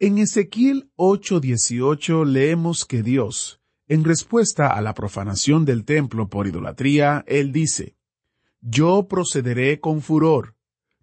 [0.00, 7.24] En Ezequiel 8:18 leemos que Dios, en respuesta a la profanación del templo por idolatría,
[7.26, 7.96] Él dice,
[8.60, 10.54] Yo procederé con furor,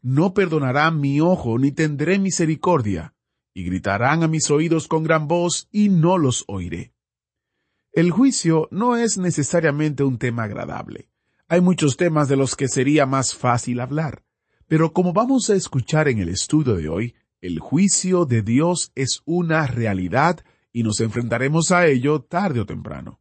[0.01, 3.13] no perdonará mi ojo ni tendré misericordia,
[3.53, 6.93] y gritarán a mis oídos con gran voz y no los oiré.
[7.91, 11.09] El juicio no es necesariamente un tema agradable.
[11.49, 14.23] Hay muchos temas de los que sería más fácil hablar,
[14.69, 17.15] pero como vamos a escuchar en el estudio de hoy,
[17.45, 23.19] el juicio de Dios es una realidad y nos enfrentaremos a ello tarde o temprano.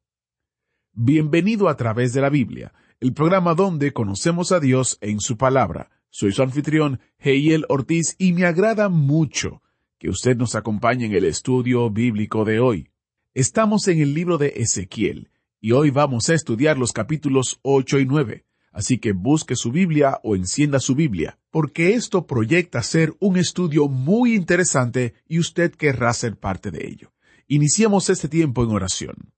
[0.94, 5.90] Bienvenido a través de la Biblia, el programa donde conocemos a Dios en su palabra.
[6.08, 9.62] Soy su anfitrión, Heiel Ortiz, y me agrada mucho
[9.98, 12.88] que usted nos acompañe en el estudio bíblico de hoy.
[13.34, 15.28] Estamos en el libro de Ezequiel,
[15.60, 18.46] y hoy vamos a estudiar los capítulos 8 y 9.
[18.74, 23.86] Así que busque su Biblia o encienda su Biblia, porque esto proyecta ser un estudio
[23.86, 27.12] muy interesante y usted querrá ser parte de ello.
[27.46, 29.32] Iniciamos este tiempo en oración.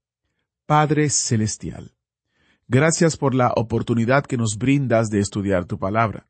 [0.65, 1.95] Padre Celestial,
[2.67, 6.27] gracias por la oportunidad que nos brindas de estudiar tu palabra.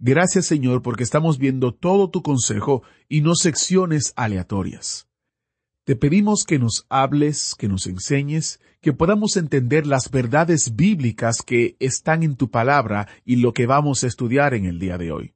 [0.00, 5.06] Gracias Señor porque estamos viendo todo tu consejo y no secciones aleatorias.
[5.84, 11.74] Te pedimos que nos hables, que nos enseñes, que podamos entender las verdades bíblicas que
[11.80, 15.34] están en tu palabra y lo que vamos a estudiar en el día de hoy.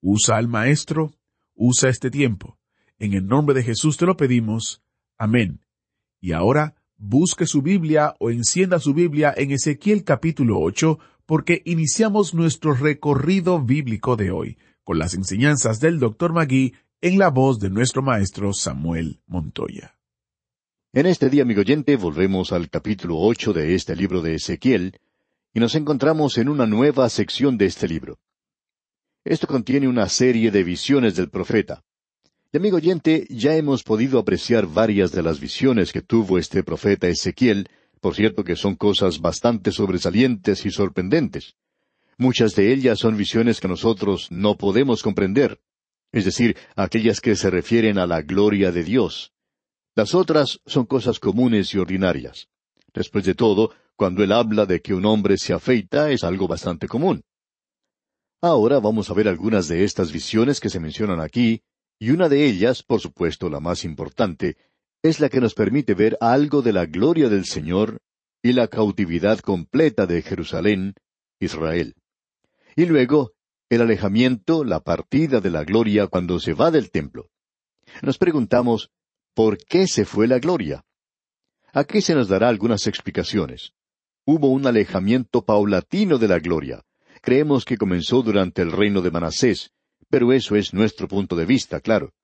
[0.00, 1.12] Usa al Maestro,
[1.54, 2.56] usa este tiempo.
[2.98, 4.82] En el nombre de Jesús te lo pedimos.
[5.18, 5.60] Amén.
[6.18, 12.32] Y ahora busque su Biblia o encienda su Biblia en Ezequiel capítulo 8 porque iniciamos
[12.32, 16.32] nuestro recorrido bíblico de hoy con las enseñanzas del Dr.
[16.32, 19.97] Magui en la voz de nuestro maestro Samuel Montoya.
[20.94, 24.98] En este día, amigo oyente, volvemos al capítulo ocho de este libro de Ezequiel,
[25.52, 28.18] y nos encontramos en una nueva sección de este libro.
[29.22, 31.84] Esto contiene una serie de visiones del profeta.
[32.52, 37.06] Y amigo oyente, ya hemos podido apreciar varias de las visiones que tuvo este profeta
[37.06, 37.68] Ezequiel,
[38.00, 41.54] por cierto que son cosas bastante sobresalientes y sorprendentes.
[42.16, 45.60] Muchas de ellas son visiones que nosotros no podemos comprender
[46.12, 49.32] es decir, aquellas que se refieren a la gloria de Dios.
[49.98, 52.46] Las otras son cosas comunes y ordinarias.
[52.94, 56.86] Después de todo, cuando él habla de que un hombre se afeita, es algo bastante
[56.86, 57.24] común.
[58.40, 61.62] Ahora vamos a ver algunas de estas visiones que se mencionan aquí,
[61.98, 64.56] y una de ellas, por supuesto la más importante,
[65.02, 67.98] es la que nos permite ver algo de la gloria del Señor
[68.40, 70.94] y la cautividad completa de Jerusalén,
[71.40, 71.96] Israel.
[72.76, 73.32] Y luego
[73.68, 77.30] el alejamiento, la partida de la gloria cuando se va del templo.
[78.02, 78.92] Nos preguntamos,
[79.38, 80.84] ¿por qué se fue la gloria?
[81.72, 83.72] Aquí se nos dará algunas explicaciones.
[84.24, 86.82] Hubo un alejamiento paulatino de la gloria.
[87.22, 89.70] Creemos que comenzó durante el reino de Manasés,
[90.10, 92.14] pero eso es nuestro punto de vista, claro.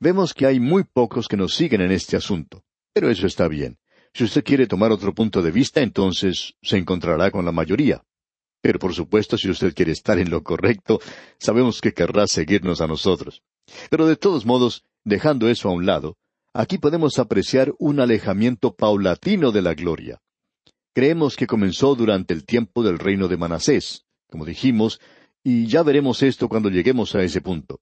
[0.00, 2.64] Vemos que hay muy pocos que nos siguen en este asunto,
[2.94, 3.76] pero eso está bien.
[4.14, 8.02] Si usted quiere tomar otro punto de vista, entonces se encontrará con la mayoría.
[8.62, 11.00] Pero por supuesto, si usted quiere estar en lo correcto,
[11.38, 13.42] sabemos que querrá seguirnos a nosotros.
[13.90, 16.16] Pero de todos modos, dejando eso a un lado,
[16.52, 20.20] aquí podemos apreciar un alejamiento paulatino de la gloria.
[20.92, 25.00] Creemos que comenzó durante el tiempo del reino de Manasés, como dijimos,
[25.42, 27.80] y ya veremos esto cuando lleguemos a ese punto.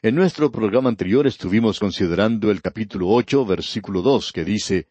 [0.00, 4.88] En nuestro programa anterior estuvimos considerando el capítulo ocho, versículo dos, que dice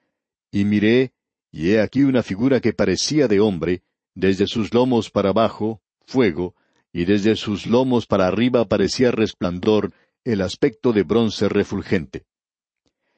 [0.52, 1.14] Y miré,
[1.52, 6.56] y he aquí una figura que parecía de hombre, desde sus lomos para abajo, fuego,
[6.94, 12.26] y desde sus lomos para arriba parecía resplandor, el aspecto de bronce refulgente.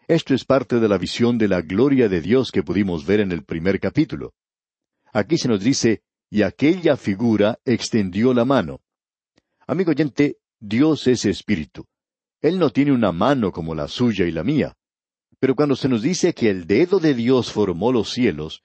[0.07, 3.31] Esto es parte de la visión de la gloria de Dios que pudimos ver en
[3.31, 4.33] el primer capítulo.
[5.13, 8.81] Aquí se nos dice, y aquella figura extendió la mano.
[9.67, 11.85] Amigo oyente, Dios es espíritu.
[12.41, 14.75] Él no tiene una mano como la suya y la mía.
[15.39, 18.63] Pero cuando se nos dice que el dedo de Dios formó los cielos,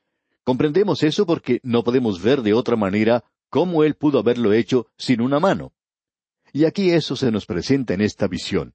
[0.48, 5.20] Comprendemos eso porque no podemos ver de otra manera cómo Él pudo haberlo hecho sin
[5.20, 5.74] una mano.
[6.54, 8.72] Y aquí eso se nos presenta en esta visión.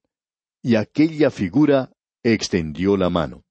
[0.62, 1.92] Y aquella figura
[2.23, 3.43] extendió la mano.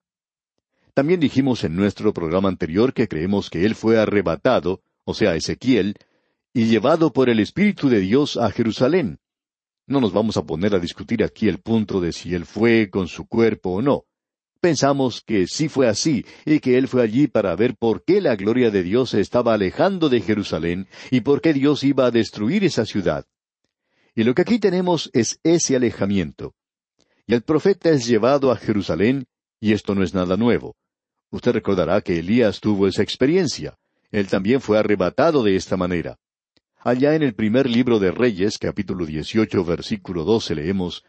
[0.95, 5.97] También dijimos en nuestro programa anterior que creemos que Él fue arrebatado, o sea, Ezequiel,
[6.53, 9.19] y llevado por el Espíritu de Dios a Jerusalén.
[9.87, 13.09] No nos vamos a poner a discutir aquí el punto de si él fue con
[13.09, 14.05] su cuerpo o no.
[14.61, 18.37] Pensamos que sí fue así, y que él fue allí para ver por qué la
[18.37, 22.63] gloria de Dios se estaba alejando de Jerusalén y por qué Dios iba a destruir
[22.63, 23.27] esa ciudad.
[24.15, 26.55] Y lo que aquí tenemos es ese alejamiento.
[27.33, 29.25] El profeta es llevado a Jerusalén,
[29.59, 30.77] y esto no es nada nuevo.
[31.31, 33.79] Usted recordará que Elías tuvo esa experiencia.
[34.11, 36.19] Él también fue arrebatado de esta manera.
[36.81, 41.05] Allá en el primer libro de Reyes, capítulo 18, versículo 12, leemos,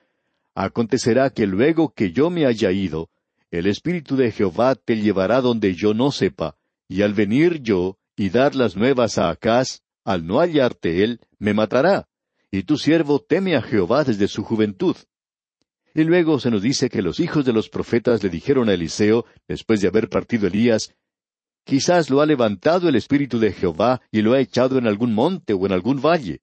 [0.56, 3.10] Acontecerá que luego que yo me haya ido,
[3.52, 6.56] el Espíritu de Jehová te llevará donde yo no sepa,
[6.88, 11.54] y al venir yo y dar las nuevas a Acaz, al no hallarte él, me
[11.54, 12.08] matará,
[12.50, 14.96] y tu siervo teme a Jehová desde su juventud.
[15.94, 19.26] Y luego se nos dice que los hijos de los profetas le dijeron a Eliseo,
[19.48, 20.94] después de haber partido Elías,
[21.66, 25.54] Quizás lo ha levantado el Espíritu de Jehová y lo ha echado en algún monte
[25.54, 26.42] o en algún valle.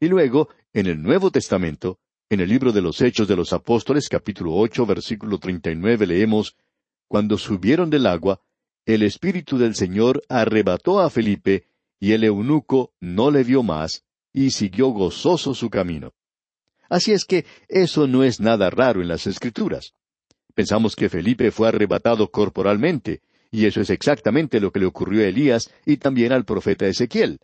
[0.00, 1.98] Y luego, en el Nuevo Testamento,
[2.30, 6.06] en el libro de los Hechos de los Apóstoles, capítulo ocho, versículo treinta y nueve,
[6.06, 6.56] leemos
[7.06, 8.40] Cuando subieron del agua,
[8.86, 11.66] el Espíritu del Señor arrebató a Felipe,
[12.00, 16.14] y el eunuco no le vio más, y siguió gozoso su camino.
[16.92, 19.94] Así es que eso no es nada raro en las Escrituras.
[20.54, 25.28] Pensamos que Felipe fue arrebatado corporalmente, y eso es exactamente lo que le ocurrió a
[25.28, 27.40] Elías y también al profeta Ezequiel.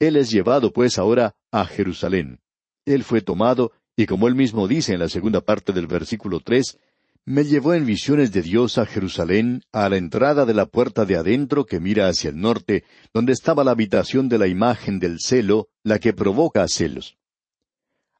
[0.00, 2.40] Él es llevado pues ahora a Jerusalén.
[2.84, 6.76] Él fue tomado, y como él mismo dice en la segunda parte del versículo tres,
[7.24, 11.14] me llevó en visiones de Dios a Jerusalén, a la entrada de la puerta de
[11.14, 12.82] adentro que mira hacia el norte,
[13.14, 17.16] donde estaba la habitación de la imagen del celo, la que provoca celos.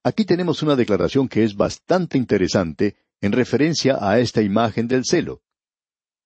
[0.04, 5.42] Aquí tenemos una declaración que es bastante interesante en referencia a esta imagen del celo.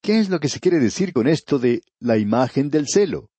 [0.01, 3.31] ¿Qué es lo que se quiere decir con esto de la imagen del celo?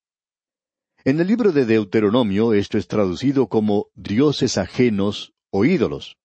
[1.04, 6.18] En el libro de Deuteronomio esto es traducido como dioses ajenos o ídolos.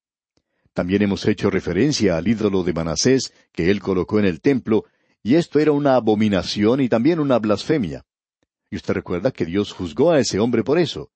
[0.75, 4.85] También hemos hecho referencia al ídolo de Manasés que él colocó en el templo,
[5.23, 8.05] y esto era una abominación y también una blasfemia.
[8.71, 11.11] Y usted recuerda que Dios juzgó a ese hombre por eso.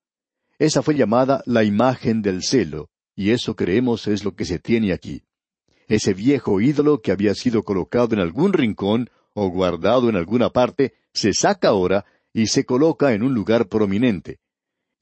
[0.59, 4.93] Esa fue llamada la imagen del celo, y eso creemos es lo que se tiene
[4.93, 5.23] aquí
[5.89, 10.95] ese viejo ídolo que había sido colocado en algún rincón o guardado en alguna parte,
[11.13, 14.39] se saca ahora y se coloca en un lugar prominente.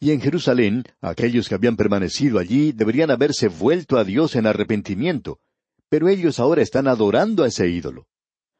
[0.01, 5.41] Y en Jerusalén, aquellos que habían permanecido allí deberían haberse vuelto a Dios en arrepentimiento,
[5.89, 8.07] pero ellos ahora están adorando a ese ídolo.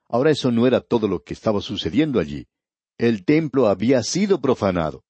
[0.09, 2.47] Ahora eso no era todo lo que estaba sucediendo allí.
[2.97, 5.03] El templo había sido profanado.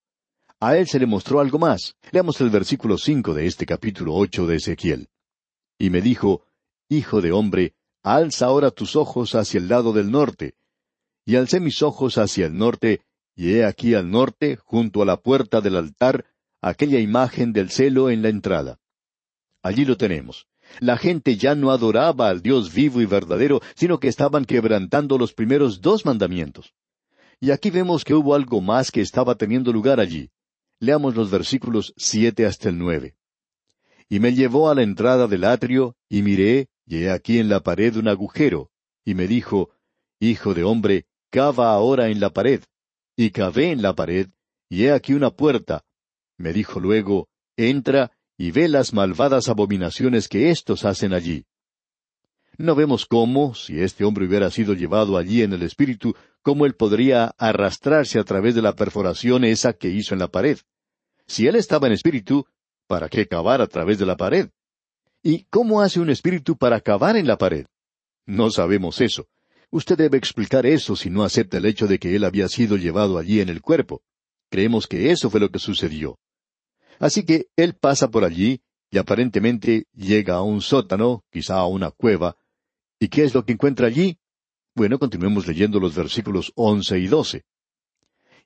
[0.59, 1.95] A él se le mostró algo más.
[2.11, 5.09] Leamos el versículo cinco de este capítulo ocho de Ezequiel.
[5.77, 6.43] Y me dijo,
[6.87, 7.73] Hijo de hombre,
[8.03, 10.53] alza ahora tus ojos hacia el lado del norte.
[11.25, 13.01] Y alcé mis ojos hacia el norte,
[13.35, 16.25] y he aquí al norte, junto a la puerta del altar,
[16.61, 18.79] aquella imagen del celo en la entrada.
[19.61, 20.47] Allí lo tenemos.
[20.79, 25.33] La gente ya no adoraba al Dios vivo y verdadero, sino que estaban quebrantando los
[25.33, 26.73] primeros dos mandamientos.
[27.39, 30.29] Y aquí vemos que hubo algo más que estaba teniendo lugar allí.
[30.79, 33.15] Leamos los versículos siete hasta el nueve.
[34.09, 37.61] Y me llevó a la entrada del atrio, y miré, y he aquí en la
[37.61, 38.69] pared un agujero,
[39.03, 39.71] y me dijo,
[40.19, 42.63] Hijo de hombre, cava ahora en la pared.
[43.15, 44.29] Y cavé en la pared,
[44.69, 45.85] y he aquí una puerta.
[46.37, 51.45] Me dijo luego, Entra y ve las malvadas abominaciones que éstos hacen allí.
[52.57, 56.75] No vemos cómo, si este hombre hubiera sido llevado allí en el espíritu, cómo él
[56.75, 60.57] podría arrastrarse a través de la perforación esa que hizo en la pared.
[61.27, 62.45] Si él estaba en espíritu,
[62.87, 64.49] ¿para qué cavar a través de la pared?
[65.23, 67.65] ¿Y cómo hace un espíritu para cavar en la pared?
[68.25, 69.27] No sabemos eso.
[69.71, 73.17] Usted debe explicar eso si no acepta el hecho de que él había sido llevado
[73.17, 74.03] allí en el cuerpo.
[74.49, 76.17] Creemos que eso fue lo que sucedió.
[76.99, 81.91] Así que él pasa por allí y aparentemente llega a un sótano, quizá a una
[81.91, 82.37] cueva.
[83.05, 84.17] ¿Y qué es lo que encuentra allí?
[84.73, 87.45] Bueno, continuemos leyendo los versículos once y doce.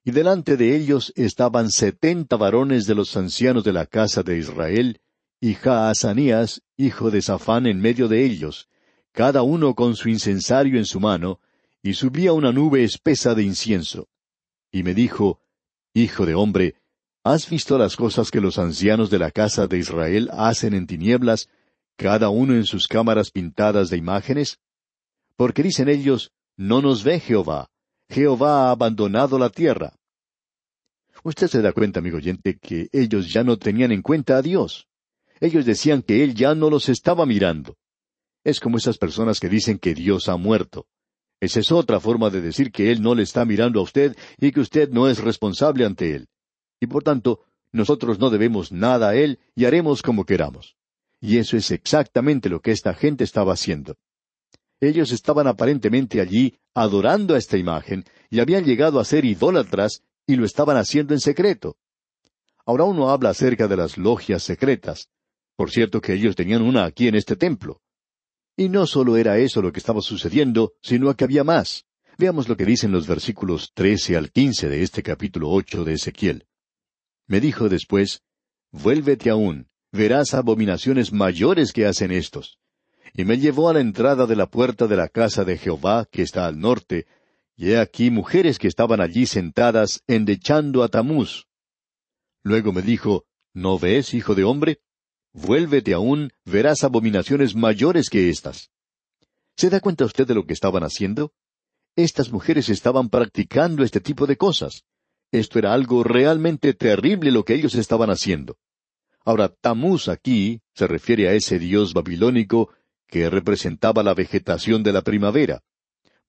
[0.03, 4.99] Y delante de ellos estaban setenta varones de los ancianos de la casa de Israel,
[5.39, 8.67] y Jaazanías, hijo de Safán, en medio de ellos,
[9.13, 11.39] cada uno con su incensario en su mano,
[11.81, 14.09] y subía una nube espesa de incienso.
[14.73, 15.39] Y me dijo,
[15.93, 16.75] Hijo de hombre,
[17.23, 21.47] ¿has visto las cosas que los ancianos de la casa de Israel hacen en tinieblas,
[21.99, 24.57] cada uno en sus cámaras pintadas de imágenes?
[25.35, 27.67] Porque dicen ellos, No nos ve Jehová,
[28.09, 29.93] Jehová ha abandonado la tierra.
[31.25, 34.87] Usted se da cuenta, amigo oyente, que ellos ya no tenían en cuenta a Dios.
[35.41, 37.75] Ellos decían que Él ya no los estaba mirando.
[38.45, 40.87] Es como esas personas que dicen que Dios ha muerto.
[41.41, 44.53] Esa es otra forma de decir que Él no le está mirando a usted y
[44.53, 46.29] que usted no es responsable ante Él.
[46.79, 47.41] Y por tanto,
[47.73, 50.78] nosotros no debemos nada a Él y haremos como queramos.
[51.21, 53.97] Y eso es exactamente lo que esta gente estaba haciendo.
[54.81, 60.35] Ellos estaban aparentemente allí adorando a esta imagen y habían llegado a ser idólatras y
[60.35, 61.77] lo estaban haciendo en secreto.
[62.65, 65.09] Ahora uno habla acerca de las logias secretas.
[65.55, 67.81] Por cierto que ellos tenían una aquí en este templo.
[68.55, 71.85] Y no solo era eso lo que estaba sucediendo, sino que había más.
[72.17, 76.45] Veamos lo que dicen los versículos trece al quince de este capítulo ocho de Ezequiel.
[77.25, 78.21] Me dijo después,
[78.71, 82.60] Vuélvete aún, verás abominaciones mayores que hacen estos.
[83.13, 86.22] Y me llevó a la entrada de la puerta de la casa de Jehová, que
[86.22, 87.08] está al norte,
[87.55, 91.48] y he aquí mujeres que estaban allí sentadas endechando a Tamuz.
[92.43, 94.79] Luego me dijo, ¿No ves, hijo de hombre?
[95.34, 98.69] Vuélvete aún, verás abominaciones mayores que estas.
[99.58, 101.34] ¿Se da cuenta usted de lo que estaban haciendo?
[101.96, 104.86] Estas mujeres estaban practicando este tipo de cosas.
[105.31, 108.58] Esto era algo realmente terrible lo que ellos estaban haciendo.
[109.25, 112.73] Ahora, Tamuz aquí se refiere a ese dios babilónico
[113.07, 115.61] que representaba la vegetación de la primavera.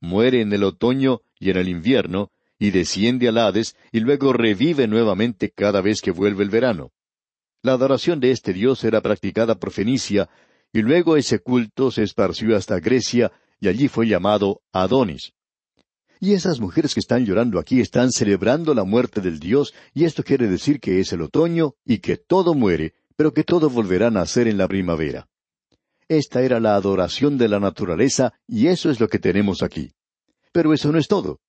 [0.00, 4.86] Muere en el otoño y en el invierno, y desciende al Hades, y luego revive
[4.86, 6.92] nuevamente cada vez que vuelve el verano.
[7.62, 10.28] La adoración de este dios era practicada por Fenicia,
[10.72, 15.32] y luego ese culto se esparció hasta Grecia, y allí fue llamado Adonis.
[16.20, 20.22] Y esas mujeres que están llorando aquí están celebrando la muerte del Dios, y esto
[20.22, 24.10] quiere decir que es el otoño y que todo muere, pero que todo volverá a
[24.10, 25.28] nacer en la primavera.
[26.08, 29.92] Esta era la adoración de la naturaleza, y eso es lo que tenemos aquí.
[30.52, 31.40] Pero eso no es todo.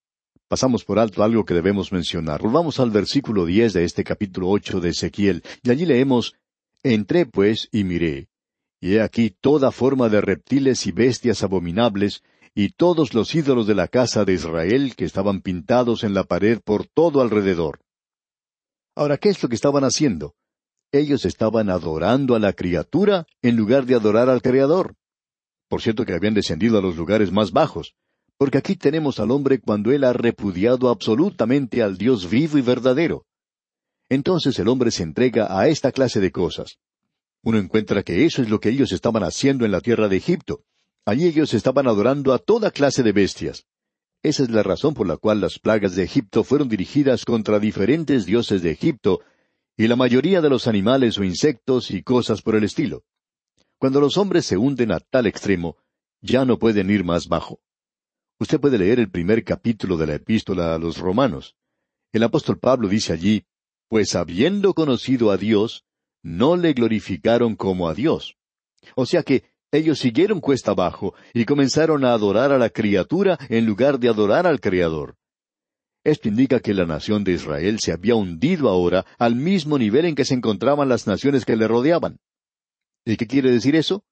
[0.48, 2.42] Pasamos por alto algo que debemos mencionar.
[2.42, 6.36] Volvamos al versículo diez de este capítulo ocho de Ezequiel, y allí leemos
[6.84, 8.30] Entré pues y miré,
[8.80, 12.24] y he aquí toda forma de reptiles y bestias abominables,
[12.54, 16.60] y todos los ídolos de la casa de Israel que estaban pintados en la pared
[16.64, 17.80] por todo alrededor.
[18.96, 20.36] Ahora, ¿qué es lo que estaban haciendo?
[20.92, 24.96] Ellos estaban adorando a la criatura en lugar de adorar al Creador.
[25.70, 27.96] Por cierto que habían descendido a los lugares más bajos,
[28.38, 33.26] porque aquí tenemos al hombre cuando él ha repudiado absolutamente al Dios vivo y verdadero.
[34.10, 36.78] Entonces el hombre se entrega a esta clase de cosas.
[37.44, 40.64] Uno encuentra que eso es lo que ellos estaban haciendo en la tierra de Egipto.
[41.06, 43.66] Allí ellos estaban adorando a toda clase de bestias.
[44.24, 48.26] Esa es la razón por la cual las plagas de Egipto fueron dirigidas contra diferentes
[48.26, 49.22] dioses de Egipto,
[49.76, 53.04] y la mayoría de los animales o insectos y cosas por el estilo.
[53.80, 55.78] Cuando los hombres se hunden a tal extremo,
[56.22, 57.62] ya no pueden ir más bajo.
[58.40, 61.56] Usted puede leer el primer capítulo de la epístola a los romanos.
[62.12, 63.46] El apóstol Pablo dice allí,
[63.88, 65.84] Pues habiendo conocido a Dios,
[66.22, 68.38] no le glorificaron como a Dios.
[68.96, 73.66] O sea que ellos siguieron cuesta abajo y comenzaron a adorar a la criatura en
[73.66, 75.16] lugar de adorar al Creador.
[76.04, 80.16] Esto indica que la nación de Israel se había hundido ahora al mismo nivel en
[80.16, 82.20] que se encontraban las naciones que le rodeaban.
[83.06, 84.04] ¿Y qué quiere decir eso?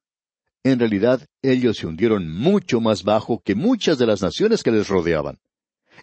[0.63, 4.87] En realidad, ellos se hundieron mucho más bajo que muchas de las naciones que les
[4.87, 5.39] rodeaban.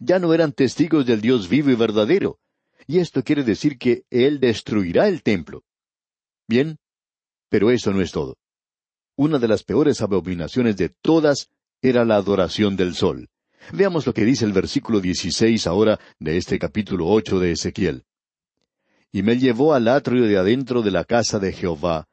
[0.01, 2.39] Ya no eran testigos del Dios vivo y verdadero.
[2.87, 5.63] Y esto quiere decir que Él destruirá el templo.
[6.49, 6.79] Bien,
[7.49, 8.37] pero eso no es todo
[9.17, 11.49] una de las peores abominaciones de todas
[11.83, 13.29] era la adoración del sol.
[13.73, 18.05] Veamos lo que dice el versículo 16 ahora de este capítulo ocho de Ezequiel.
[19.11, 22.07] Y me llevó al atrio de adentro de la casa de Jehová,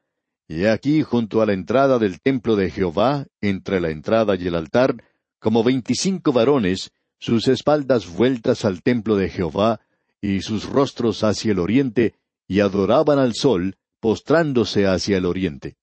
[0.48, 4.56] y aquí junto a la entrada del templo de Jehová, entre la entrada y el
[4.56, 4.96] altar,
[5.40, 9.82] como veinticinco varones, sus espaldas vueltas al templo de Jehová,
[10.22, 12.16] y sus rostros hacia el oriente,
[12.48, 15.76] y adoraban al sol, postrándose hacia el oriente.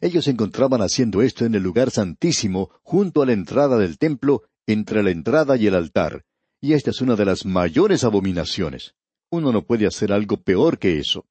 [0.00, 4.42] Ellos se encontraban haciendo esto en el lugar santísimo, junto a la entrada del templo,
[4.66, 6.24] entre la entrada y el altar.
[6.60, 8.94] Y esta es una de las mayores abominaciones.
[9.30, 11.26] Uno no puede hacer algo peor que eso.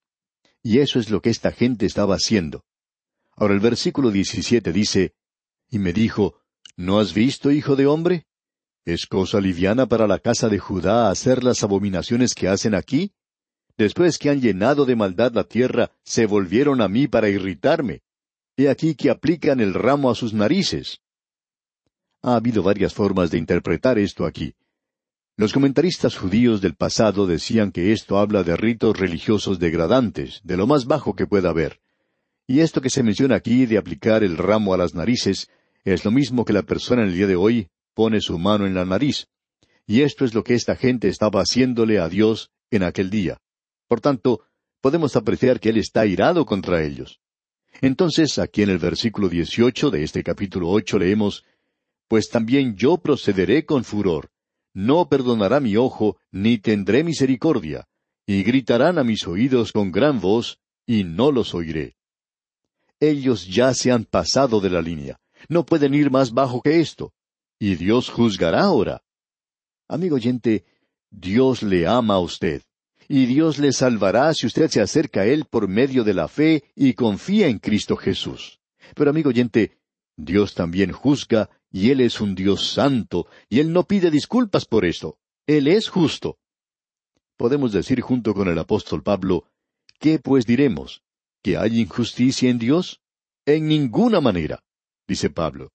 [0.64, 2.64] Y eso es lo que esta gente estaba haciendo.
[3.36, 5.14] Ahora el versículo 17 dice,
[5.70, 6.42] Y me dijo,
[6.78, 8.26] ¿No has visto, hijo de hombre?
[8.86, 13.14] ¿Es cosa liviana para la casa de Judá hacer las abominaciones que hacen aquí?
[13.78, 18.05] Después que han llenado de maldad la tierra, se volvieron a mí para irritarme.
[18.58, 21.02] He aquí que aplican el ramo a sus narices.
[22.22, 24.54] Ha habido varias formas de interpretar esto aquí.
[25.36, 30.68] Los comentaristas judíos del pasado decían que esto habla de ritos religiosos degradantes, de lo
[30.68, 31.82] más bajo que pueda haber.
[32.48, 35.50] Y esto que se menciona aquí de aplicar el ramo a las narices
[35.84, 38.74] es lo mismo que la persona en el día de hoy pone su mano en
[38.74, 39.28] la nariz.
[39.86, 43.42] Y esto es lo que esta gente estaba haciéndole a Dios en aquel día.
[43.90, 44.46] Por tanto,
[44.80, 47.20] podemos apreciar que Él está irado contra ellos.
[47.82, 51.44] Entonces, aquí en el versículo 18 de este capítulo ocho leemos,
[52.08, 54.30] Pues también yo procederé con furor,
[54.74, 57.88] no perdonará mi ojo, ni tendré misericordia,
[58.28, 61.96] y gritarán a mis oídos con gran voz, y no los oiré.
[63.00, 67.14] Ellos ya se han pasado de la línea, no pueden ir más bajo que esto,
[67.58, 69.02] y Dios juzgará ahora.
[69.88, 70.66] Amigo oyente,
[71.10, 72.62] Dios le ama a usted,
[73.08, 76.64] y Dios le salvará si usted se acerca a Él por medio de la fe
[76.76, 78.60] y confía en Cristo Jesús.
[78.96, 79.78] Pero amigo oyente,
[80.18, 84.86] Dios también juzga, y Él es un Dios santo, y Él no pide disculpas por
[84.86, 85.18] esto.
[85.46, 86.38] Él es justo.
[87.38, 89.46] Podemos decir junto con el apóstol Pablo,
[90.00, 91.04] ¿qué pues diremos?
[91.44, 93.02] ¿Que hay injusticia en Dios?
[93.46, 94.64] En ninguna manera,
[95.08, 95.72] dice Pablo.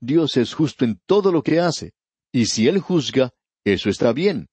[0.00, 1.92] Dios es justo en todo lo que hace,
[2.32, 3.32] y si Él juzga,
[3.64, 4.48] eso está bien.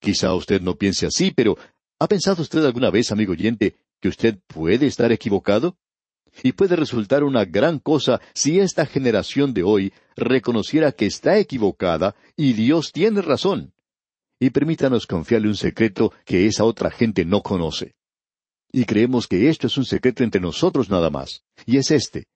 [0.00, 1.56] Quizá usted no piense así, pero
[1.98, 5.76] ¿ha pensado usted alguna vez, amigo oyente, que usted puede estar equivocado?
[6.42, 12.14] Y puede resultar una gran cosa si esta generación de hoy reconociera que está equivocada
[12.36, 13.72] y Dios tiene razón.
[14.38, 17.94] Y permítanos confiarle un secreto que esa otra gente no conoce.
[18.70, 21.42] Y creemos que esto es un secreto entre nosotros nada más.
[21.66, 22.26] Y es este.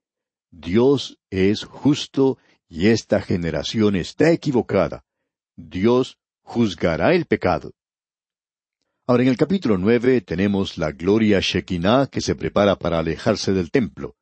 [0.51, 2.39] Dios es justo
[2.69, 5.05] y esta generación está equivocada.
[5.57, 6.19] Dios
[6.53, 7.73] juzgará el pecado.
[9.07, 13.71] Ahora en el capítulo nueve tenemos la gloria Shekinah que se prepara para alejarse del
[13.71, 14.17] templo.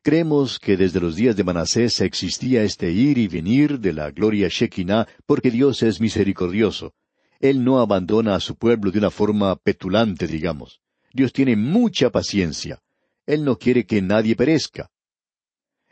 [0.00, 4.48] Creemos que desde los días de Manasés existía este ir y venir de la gloria
[4.48, 6.94] Shekinah porque Dios es misericordioso.
[7.38, 10.80] Él no abandona a su pueblo de una forma petulante, digamos.
[11.12, 12.80] Dios tiene mucha paciencia.
[13.26, 14.90] Él no quiere que nadie perezca.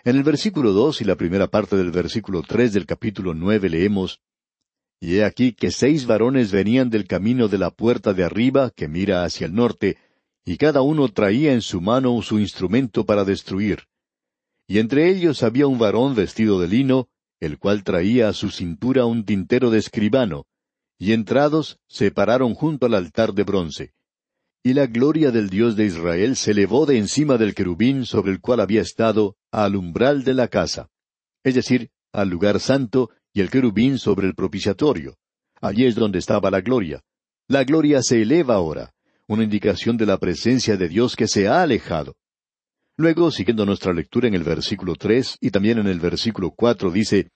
[0.04, 4.20] En el versículo dos y la primera parte del versículo tres del capítulo nueve leemos
[5.02, 8.86] y he aquí que seis varones venían del camino de la puerta de arriba, que
[8.86, 9.98] mira hacia el norte,
[10.44, 13.80] y cada uno traía en su mano su instrumento para destruir.
[14.68, 17.08] Y entre ellos había un varón vestido de lino,
[17.40, 20.46] el cual traía a su cintura un tintero de escribano,
[21.00, 23.94] y entrados se pararon junto al altar de bronce.
[24.62, 28.40] Y la gloria del Dios de Israel se elevó de encima del querubín sobre el
[28.40, 30.90] cual había estado al umbral de la casa,
[31.42, 35.16] es decir, al lugar santo, y el querubín sobre el propiciatorio.
[35.60, 37.02] Allí es donde estaba la gloria.
[37.48, 38.92] La gloria se eleva ahora,
[39.26, 42.14] una indicación de la presencia de Dios que se ha alejado.
[42.96, 47.30] Luego, siguiendo nuestra lectura en el versículo tres y también en el versículo cuatro, dice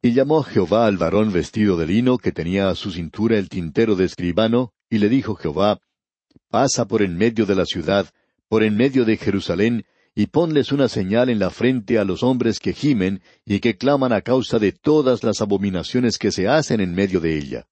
[0.00, 3.96] Y llamó Jehová al varón vestido de lino que tenía a su cintura el tintero
[3.96, 5.80] de escribano, y le dijo Jehová,
[6.48, 8.08] Pasa por en medio de la ciudad,
[8.48, 12.60] por en medio de Jerusalén, y ponles una señal en la frente a los hombres
[12.60, 16.94] que gimen y que claman a causa de todas las abominaciones que se hacen en
[16.94, 17.68] medio de ella.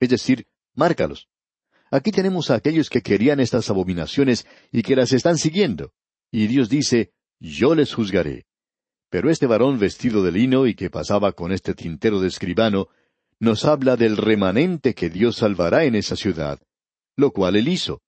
[0.00, 1.28] Es decir, márcalos.
[1.90, 5.92] Aquí tenemos a aquellos que querían estas abominaciones y que las están siguiendo.
[6.30, 8.46] Y Dios dice, yo les juzgaré.
[9.10, 12.88] Pero este varón vestido de lino y que pasaba con este tintero de escribano,
[13.38, 16.60] nos habla del remanente que Dios salvará en esa ciudad,
[17.16, 18.00] lo cual él hizo.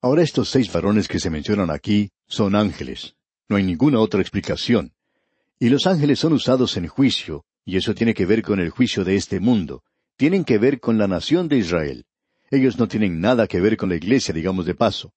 [0.00, 3.16] Ahora estos seis varones que se mencionan aquí son ángeles.
[3.48, 4.92] No hay ninguna otra explicación.
[5.58, 9.02] Y los ángeles son usados en juicio, y eso tiene que ver con el juicio
[9.02, 9.82] de este mundo.
[10.16, 12.04] Tienen que ver con la nación de Israel.
[12.50, 15.12] Ellos no tienen nada que ver con la iglesia, digamos de paso.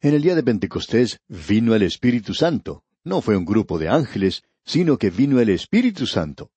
[0.00, 2.82] En el día de Pentecostés vino el Espíritu Santo.
[3.04, 6.50] No fue un grupo de ángeles, sino que vino el Espíritu Santo.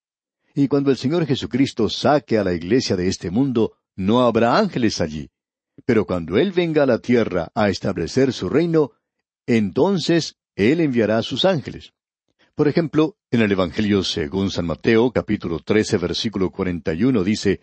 [0.55, 4.99] Y cuando el Señor Jesucristo saque a la iglesia de este mundo, no habrá ángeles
[5.01, 5.29] allí.
[5.85, 8.91] Pero cuando Él venga a la tierra a establecer su reino,
[9.45, 11.93] entonces Él enviará a sus ángeles.
[12.55, 17.61] Por ejemplo, en el Evangelio según San Mateo, capítulo trece, versículo cuarenta y uno, dice,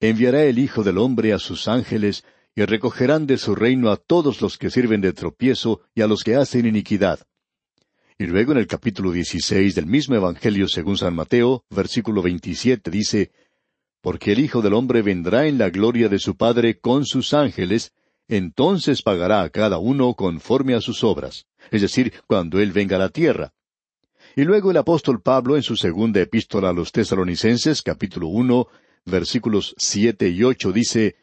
[0.00, 4.40] Enviará el Hijo del Hombre a sus ángeles, y recogerán de su reino a todos
[4.40, 7.20] los que sirven de tropiezo y a los que hacen iniquidad.
[8.18, 13.30] Y luego en el capítulo dieciséis del mismo Evangelio según San Mateo, versículo veintisiete, dice,
[14.00, 17.92] porque el Hijo del Hombre vendrá en la gloria de su Padre con sus ángeles,
[18.28, 23.00] entonces pagará a cada uno conforme a sus obras, es decir, cuando Él venga a
[23.00, 23.52] la tierra.
[24.36, 28.68] Y luego el apóstol Pablo en su segunda epístola a los tesalonicenses, capítulo uno,
[29.04, 31.16] versículos siete y ocho, dice,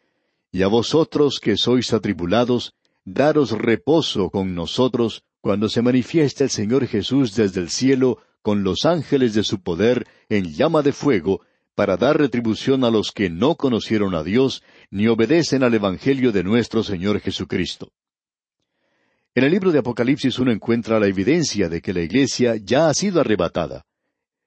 [0.51, 2.73] Y a vosotros que sois atribulados,
[3.05, 8.85] daros reposo con nosotros cuando se manifieste el Señor Jesús desde el cielo con los
[8.85, 11.41] ángeles de su poder en llama de fuego,
[11.77, 16.43] para dar retribución a los que no conocieron a Dios ni obedecen al Evangelio de
[16.43, 17.91] nuestro Señor Jesucristo.
[19.35, 22.93] En el libro de Apocalipsis uno encuentra la evidencia de que la iglesia ya ha
[22.95, 23.85] sido arrebatada.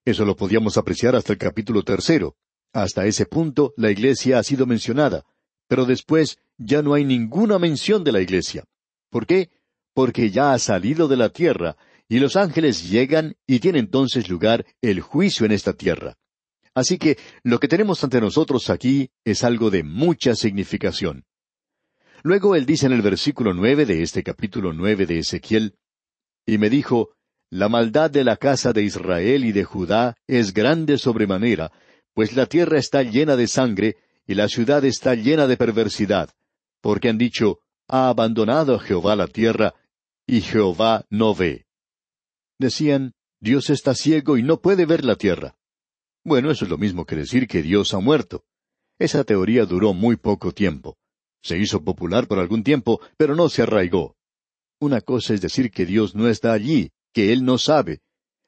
[0.05, 2.35] Eso lo podíamos apreciar hasta el capítulo tercero.
[2.73, 5.23] Hasta ese punto la iglesia ha sido mencionada,
[5.69, 8.64] pero después ya no hay ninguna mención de la iglesia.
[9.09, 9.51] ¿Por qué?
[9.95, 11.77] Porque ya ha salido de la tierra,
[12.09, 16.16] y los ángeles llegan y tiene entonces lugar el juicio en esta tierra.
[16.74, 21.24] Así que lo que tenemos ante nosotros aquí es algo de mucha significación.
[22.22, 25.74] Luego él dice en el versículo nueve de este capítulo nueve de Ezequiel,
[26.46, 27.11] y me dijo,
[27.50, 31.72] La maldad de la casa de Israel y de Judá es grande sobremanera,
[32.14, 36.30] pues la tierra está llena de sangre, y la ciudad está llena de perversidad,
[36.80, 39.74] porque han dicho, ha abandonado a Jehová la tierra,
[40.26, 41.66] y Jehová no ve.
[42.59, 45.56] Decían, Dios está ciego y no puede ver la tierra.
[46.24, 48.44] Bueno, eso es lo mismo que decir que Dios ha muerto.
[48.98, 50.98] Esa teoría duró muy poco tiempo.
[51.42, 54.16] Se hizo popular por algún tiempo, pero no se arraigó.
[54.78, 58.00] Una cosa es decir que Dios no está allí, que Él no sabe.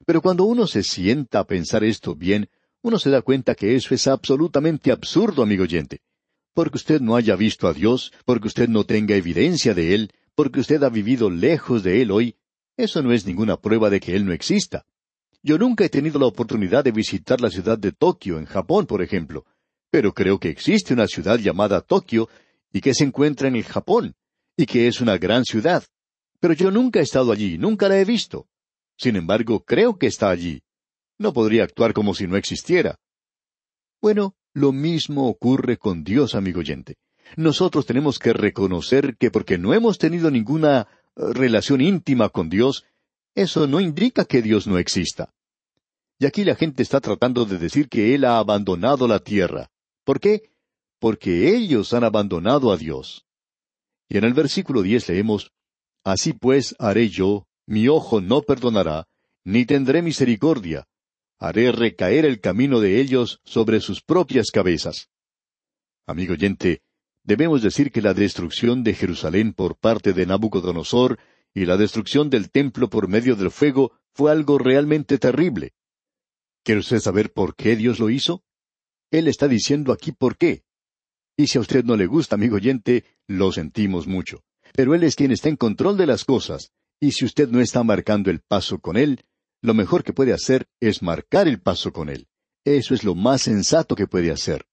[0.04, 2.50] Pero cuando uno se sienta a pensar esto bien,
[2.82, 6.00] uno se da cuenta que eso es absolutamente absurdo, amigo oyente.
[6.54, 10.60] Porque usted no haya visto a Dios, porque usted no tenga evidencia de Él, porque
[10.60, 12.36] usted ha vivido lejos de Él hoy,
[12.76, 14.84] eso no es ninguna prueba de que Él no exista.
[15.42, 19.02] Yo nunca he tenido la oportunidad de visitar la ciudad de Tokio, en Japón, por
[19.02, 19.44] ejemplo,
[19.90, 22.28] pero creo que existe una ciudad llamada Tokio
[22.72, 24.14] y que se encuentra en el Japón,
[24.56, 25.84] y que es una gran ciudad.
[26.38, 28.46] Pero yo nunca he estado allí, nunca la he visto.
[28.96, 30.62] Sin embargo, creo que está allí.
[31.18, 32.98] No podría actuar como si no existiera.
[34.00, 36.96] Bueno, lo mismo ocurre con Dios, amigo oyente.
[37.36, 42.84] Nosotros tenemos que reconocer que porque no hemos tenido ninguna eh, relación íntima con Dios,
[43.34, 45.32] eso no indica que Dios no exista.
[46.18, 49.68] Y aquí la gente está tratando de decir que Él ha abandonado la tierra.
[50.04, 50.50] ¿Por qué?
[51.00, 53.24] Porque ellos han abandonado a Dios.
[54.08, 55.50] Y en el versículo diez leemos,
[56.04, 59.06] Así pues haré yo, mi ojo no perdonará,
[59.44, 60.86] ni tendré misericordia,
[61.38, 65.08] haré recaer el camino de ellos sobre sus propias cabezas.
[66.06, 66.82] Amigo oyente,
[67.22, 71.18] debemos decir que la destrucción de Jerusalén por parte de Nabucodonosor
[71.54, 75.72] y la destrucción del templo por medio del fuego fue algo realmente terrible.
[76.64, 78.44] ¿Quiere usted saber por qué Dios lo hizo?
[79.10, 80.64] Él está diciendo aquí por qué.
[81.36, 84.44] Y si a usted no le gusta, amigo oyente, lo sentimos mucho.
[84.74, 87.82] Pero Él es quien está en control de las cosas, y si usted no está
[87.82, 89.24] marcando el paso con Él,
[89.60, 92.28] lo mejor que puede hacer es marcar el paso con Él.
[92.64, 94.66] Eso es lo más sensato que puede hacer.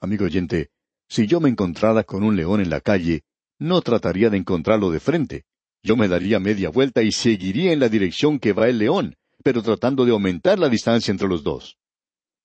[0.00, 0.70] Amigo oyente,
[1.08, 3.24] si yo me encontrara con un león en la calle,
[3.58, 5.44] no trataría de encontrarlo de frente.
[5.86, 9.62] Yo me daría media vuelta y seguiría en la dirección que va el león, pero
[9.62, 11.78] tratando de aumentar la distancia entre los dos.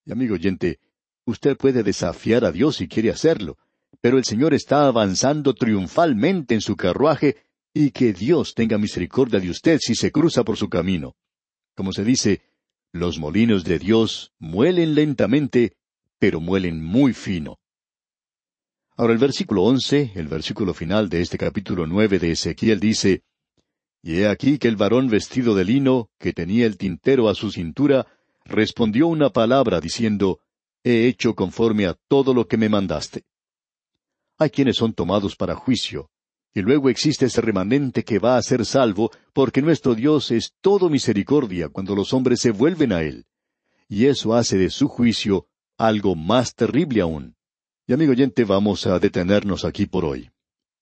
[0.05, 0.77] Y amigo oyente,
[1.25, 3.57] usted puede desafiar a Dios si quiere hacerlo,
[3.99, 7.37] pero el Señor está avanzando triunfalmente en su carruaje
[7.73, 11.15] y que Dios tenga misericordia de usted si se cruza por su camino.
[11.75, 12.43] Como se dice,
[12.91, 15.77] los molinos de Dios muelen lentamente,
[16.19, 17.57] pero muelen muy fino.
[18.97, 23.23] Ahora el versículo once, el versículo final de este capítulo nueve de Ezequiel dice,
[24.03, 27.51] Y he aquí que el varón vestido de lino, que tenía el tintero a su
[27.51, 28.07] cintura,
[28.45, 30.39] respondió una palabra diciendo,
[30.83, 33.23] He hecho conforme a todo lo que me mandaste.
[34.39, 36.09] Hay quienes son tomados para juicio,
[36.53, 40.89] y luego existe ese remanente que va a ser salvo, porque nuestro Dios es todo
[40.89, 43.25] misericordia cuando los hombres se vuelven a Él.
[43.87, 47.35] Y eso hace de su juicio algo más terrible aún.
[47.87, 50.29] Y amigo oyente, vamos a detenernos aquí por hoy.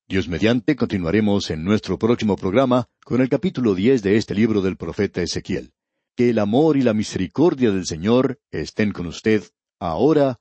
[0.10, 4.76] Dios mediante, continuaremos en nuestro próximo programa con el capítulo diez de este libro del
[4.76, 5.72] profeta Ezequiel.
[6.18, 9.44] Que el amor y la misericordia del Señor estén con usted,
[9.80, 10.40] ahora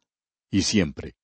[0.50, 1.16] y siempre.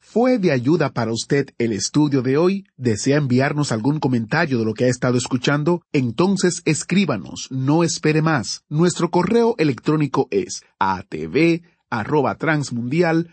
[0.00, 2.66] ¿Fue de ayuda para usted el estudio de hoy?
[2.76, 5.82] ¿Desea enviarnos algún comentario de lo que ha estado escuchando?
[5.92, 8.64] Entonces escríbanos, no espere más.
[8.68, 13.30] Nuestro correo electrónico es atv@transmundial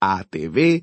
[0.00, 0.82] atv